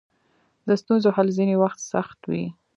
[0.67, 2.45] د ستونزو حل ځینې وخت سخت وي.